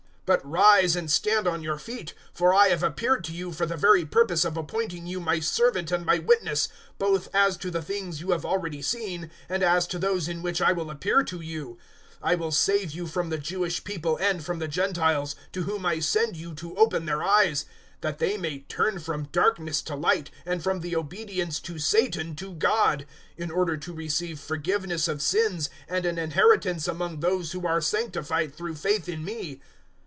026:016 0.27 0.37
`But 0.39 0.51
rise, 0.53 0.95
and 0.95 1.11
stand 1.11 1.45
on 1.45 1.61
your 1.61 1.77
feet; 1.77 2.13
for 2.33 2.53
I 2.53 2.69
have 2.69 2.83
appeared 2.83 3.25
to 3.25 3.33
you 3.33 3.51
for 3.51 3.65
the 3.65 3.75
very 3.75 4.05
purpose 4.05 4.45
of 4.45 4.55
appointing 4.55 5.05
you 5.05 5.19
My 5.19 5.41
servant 5.41 5.91
and 5.91 6.05
My 6.05 6.19
witness 6.19 6.69
both 6.97 7.27
as 7.35 7.57
to 7.57 7.69
the 7.69 7.81
things 7.81 8.21
you 8.21 8.31
have 8.31 8.45
already 8.45 8.81
seen 8.81 9.29
and 9.49 9.61
as 9.61 9.85
to 9.87 9.99
those 9.99 10.29
in 10.29 10.41
which 10.41 10.61
I 10.61 10.71
will 10.71 10.89
appear 10.89 11.21
to 11.23 11.41
you. 11.41 11.77
026:017 12.23 12.31
I 12.31 12.35
will 12.35 12.51
save 12.53 12.91
you 12.91 13.07
from 13.07 13.29
the 13.29 13.37
Jewish 13.39 13.83
people 13.83 14.15
and 14.15 14.41
from 14.41 14.59
the 14.59 14.69
Gentiles, 14.69 15.35
to 15.51 15.63
whom 15.63 15.85
I 15.85 15.99
send 15.99 16.37
you 16.37 16.55
to 16.55 16.77
open 16.77 17.05
their 17.05 17.21
eyes, 17.23 17.65
026:018 17.99 17.99
that 17.99 18.19
they 18.19 18.37
may 18.37 18.59
turn 18.69 18.99
from 18.99 19.27
darkness 19.33 19.81
to 19.81 19.95
light 19.97 20.31
and 20.45 20.63
from 20.63 20.79
the 20.79 20.95
obedience 20.95 21.59
to 21.59 21.77
Satan 21.77 22.37
to 22.37 22.53
God, 22.53 23.05
in 23.35 23.51
order 23.51 23.75
to 23.75 23.91
receive 23.91 24.39
forgiveness 24.39 25.09
of 25.09 25.21
sins 25.21 25.69
and 25.89 26.05
an 26.05 26.17
inheritance 26.17 26.87
among 26.87 27.19
those 27.19 27.51
who 27.51 27.67
are 27.67 27.81
sanctified 27.81 28.55
through 28.55 28.75
faith 28.75 29.09
in 29.09 29.25
Me.' 29.25 29.59